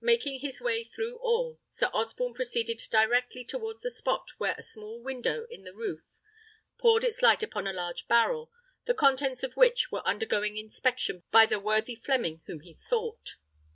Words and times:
Making 0.00 0.40
his 0.40 0.62
way 0.62 0.82
through 0.82 1.18
all, 1.18 1.60
Sir 1.68 1.90
Osborne 1.92 2.32
proceeded 2.32 2.78
directly 2.90 3.44
towards 3.44 3.82
the 3.82 3.90
spot 3.90 4.30
where 4.38 4.54
a 4.56 4.62
small 4.62 4.98
window 5.02 5.46
in 5.50 5.64
the 5.64 5.74
roof 5.74 6.16
poured 6.78 7.04
its 7.04 7.20
light 7.20 7.42
upon 7.42 7.66
a 7.66 7.72
large 7.74 8.08
barrel, 8.08 8.50
the 8.86 8.94
contents 8.94 9.42
of 9.42 9.58
which 9.58 9.92
were 9.92 10.00
undergoing 10.08 10.56
inspection 10.56 11.22
by 11.30 11.44
the 11.44 11.60
worthy 11.60 11.94
Fleming 11.96 12.40
whom 12.46 12.60
he 12.60 12.72
sought. 12.72 13.36